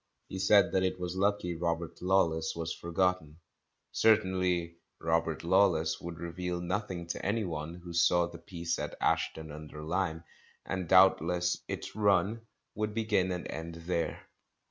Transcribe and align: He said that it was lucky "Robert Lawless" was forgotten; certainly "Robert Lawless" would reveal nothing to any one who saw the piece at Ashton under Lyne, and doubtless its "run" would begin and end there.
He 0.29 0.39
said 0.39 0.71
that 0.71 0.81
it 0.81 0.99
was 0.99 1.15
lucky 1.15 1.53
"Robert 1.55 2.01
Lawless" 2.01 2.55
was 2.55 2.73
forgotten; 2.73 3.37
certainly 3.91 4.77
"Robert 4.99 5.43
Lawless" 5.43 6.01
would 6.01 6.17
reveal 6.17 6.59
nothing 6.59 7.05
to 7.09 7.23
any 7.23 7.43
one 7.43 7.75
who 7.75 7.93
saw 7.93 8.25
the 8.25 8.39
piece 8.39 8.79
at 8.79 8.97
Ashton 8.99 9.51
under 9.51 9.83
Lyne, 9.83 10.23
and 10.65 10.89
doubtless 10.89 11.61
its 11.67 11.95
"run" 11.95 12.41
would 12.73 12.95
begin 12.95 13.31
and 13.31 13.45
end 13.47 13.75
there. 13.75 14.23